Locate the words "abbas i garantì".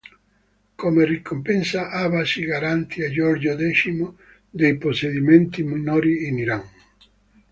1.91-3.03